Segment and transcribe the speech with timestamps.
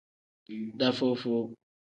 [0.79, 1.45] Dafuu-fuu.